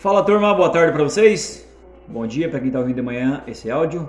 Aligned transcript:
Fala 0.00 0.22
turma, 0.22 0.54
boa 0.54 0.70
tarde 0.70 0.94
para 0.94 1.04
vocês. 1.04 1.68
Bom 2.08 2.26
dia 2.26 2.48
para 2.48 2.58
quem 2.58 2.68
está 2.68 2.78
ouvindo 2.78 2.96
de 2.96 3.02
manhã 3.02 3.44
esse 3.46 3.70
áudio. 3.70 4.08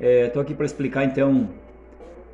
Estou 0.00 0.42
é, 0.42 0.44
aqui 0.44 0.54
para 0.54 0.66
explicar 0.66 1.04
então 1.04 1.48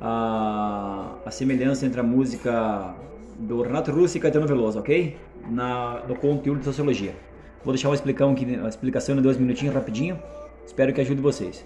a, 0.01 1.11
a, 1.23 1.29
semelhança 1.29 1.85
entre 1.85 1.99
a 1.99 2.03
música 2.03 2.95
do 3.37 3.61
Renato 3.61 3.91
Russo 3.91 4.17
e 4.17 4.19
Caetano 4.19 4.47
Veloso, 4.47 4.79
ok? 4.79 5.15
Na, 5.47 6.01
no 6.07 6.15
conteúdo 6.15 6.57
de 6.57 6.65
sociologia. 6.65 7.13
Vou 7.63 7.71
deixar 7.71 7.89
uma 7.89 7.93
explicação, 7.93 8.33
uma 8.33 8.67
explicação 8.67 9.15
em 9.15 9.21
dois 9.21 9.37
minutinhos 9.37 9.75
rapidinho. 9.75 10.19
Espero 10.65 10.91
que 10.91 10.99
ajude 10.99 11.21
vocês, 11.21 11.63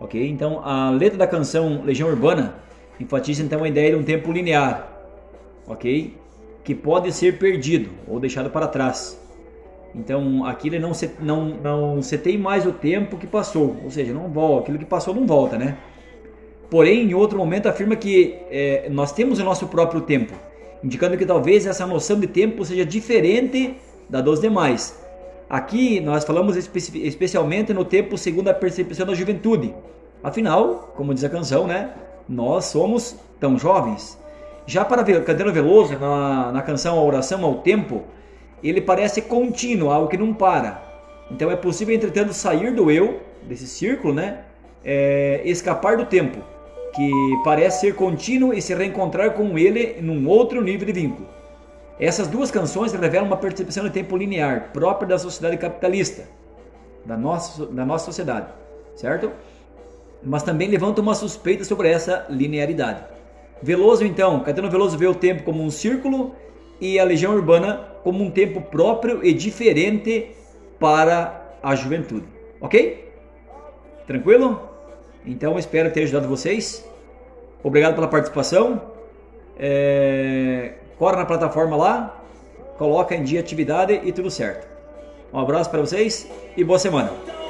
ok? 0.00 0.28
Então 0.28 0.64
a 0.64 0.90
letra 0.90 1.16
da 1.16 1.28
canção 1.28 1.84
Legião 1.84 2.08
Urbana 2.08 2.56
enfatiza 2.98 3.40
então 3.40 3.62
a 3.62 3.68
ideia 3.68 3.90
de 3.90 3.96
um 3.98 4.02
tempo 4.02 4.32
linear, 4.32 4.88
ok? 5.64 6.18
Que 6.64 6.74
pode 6.74 7.12
ser 7.12 7.38
perdido 7.38 7.90
ou 8.08 8.18
deixado 8.18 8.50
para 8.50 8.66
trás 8.66 9.21
então 9.94 10.44
aquilo 10.44 10.78
não, 10.80 10.94
se, 10.94 11.10
não, 11.20 11.44
não 11.46 12.02
setei 12.02 12.38
mais 12.38 12.66
o 12.66 12.72
tempo 12.72 13.16
que 13.16 13.26
passou, 13.26 13.76
ou 13.84 13.90
seja, 13.90 14.12
não 14.12 14.28
volta, 14.28 14.62
aquilo 14.62 14.78
que 14.78 14.84
passou 14.84 15.14
não 15.14 15.26
volta, 15.26 15.58
né? 15.58 15.76
Porém, 16.70 17.10
em 17.10 17.14
outro 17.14 17.36
momento 17.36 17.68
afirma 17.68 17.94
que 17.94 18.38
é, 18.50 18.88
nós 18.90 19.12
temos 19.12 19.38
o 19.38 19.44
nosso 19.44 19.66
próprio 19.66 20.00
tempo, 20.00 20.32
indicando 20.82 21.18
que 21.18 21.26
talvez 21.26 21.66
essa 21.66 21.86
noção 21.86 22.18
de 22.18 22.26
tempo 22.26 22.64
seja 22.64 22.84
diferente 22.84 23.76
da 24.08 24.22
dos 24.22 24.40
demais. 24.40 24.98
Aqui 25.50 26.00
nós 26.00 26.24
falamos 26.24 26.56
espe 26.56 26.78
especialmente 27.06 27.74
no 27.74 27.84
tempo 27.84 28.16
segundo 28.16 28.48
a 28.48 28.54
percepção 28.54 29.04
da 29.04 29.12
juventude. 29.12 29.74
Afinal, 30.24 30.94
como 30.96 31.12
diz 31.12 31.24
a 31.24 31.28
canção, 31.28 31.66
né? 31.66 31.90
Nós 32.26 32.66
somos 32.66 33.16
tão 33.38 33.58
jovens. 33.58 34.18
Já 34.64 34.82
para 34.82 35.04
Caetano 35.04 35.52
Veloso, 35.52 35.98
na, 35.98 36.52
na 36.52 36.62
canção 36.62 36.98
A 36.98 37.02
Oração 37.02 37.44
ao 37.44 37.56
Tempo, 37.56 38.02
ele 38.68 38.80
parece 38.80 39.22
contínuo, 39.22 39.90
algo 39.90 40.08
que 40.08 40.16
não 40.16 40.32
para. 40.32 40.82
Então 41.30 41.50
é 41.50 41.56
possível, 41.56 41.94
entretanto, 41.94 42.32
sair 42.32 42.72
do 42.74 42.90
eu, 42.90 43.20
desse 43.42 43.66
círculo, 43.66 44.14
né? 44.14 44.44
É, 44.84 45.40
escapar 45.44 45.96
do 45.96 46.04
tempo, 46.06 46.38
que 46.94 47.10
parece 47.44 47.80
ser 47.80 47.94
contínuo 47.94 48.52
e 48.52 48.60
se 48.60 48.74
reencontrar 48.74 49.32
com 49.32 49.56
ele 49.56 50.00
num 50.00 50.28
outro 50.28 50.60
nível 50.62 50.86
de 50.86 50.92
vínculo. 50.92 51.28
Essas 51.98 52.26
duas 52.26 52.50
canções 52.50 52.92
revelam 52.92 53.26
uma 53.26 53.36
percepção 53.36 53.84
de 53.84 53.90
tempo 53.90 54.16
linear 54.16 54.70
própria 54.72 55.08
da 55.08 55.18
sociedade 55.18 55.56
capitalista, 55.56 56.24
da 57.04 57.16
nossa, 57.16 57.66
da 57.66 57.84
nossa 57.86 58.06
sociedade, 58.06 58.48
certo? 58.96 59.30
Mas 60.22 60.42
também 60.42 60.68
levantam 60.68 61.02
uma 61.02 61.14
suspeita 61.14 61.64
sobre 61.64 61.88
essa 61.88 62.26
linearidade. 62.28 63.04
Veloso, 63.62 64.04
então, 64.04 64.40
Caetano 64.40 64.68
Veloso 64.68 64.98
vê 64.98 65.06
o 65.06 65.14
tempo 65.14 65.44
como 65.44 65.62
um 65.62 65.70
círculo 65.70 66.34
e 66.80 66.98
a 66.98 67.04
Legião 67.04 67.34
Urbana 67.34 67.88
como 68.02 68.22
um 68.22 68.30
tempo 68.30 68.60
próprio 68.60 69.24
e 69.24 69.32
diferente 69.32 70.30
para 70.78 71.56
a 71.62 71.74
juventude. 71.74 72.26
Ok? 72.60 73.12
Tranquilo? 74.06 74.60
Então 75.24 75.58
espero 75.58 75.90
ter 75.92 76.02
ajudado 76.02 76.28
vocês. 76.28 76.84
Obrigado 77.62 77.94
pela 77.94 78.08
participação. 78.08 78.82
É... 79.58 80.74
Corre 80.98 81.16
na 81.16 81.24
plataforma 81.24 81.76
lá, 81.76 82.22
coloca 82.78 83.14
em 83.14 83.22
dia 83.22 83.40
atividade 83.40 84.00
e 84.04 84.12
tudo 84.12 84.30
certo. 84.30 84.66
Um 85.32 85.38
abraço 85.38 85.70
para 85.70 85.80
vocês 85.80 86.28
e 86.56 86.62
boa 86.62 86.78
semana. 86.78 87.41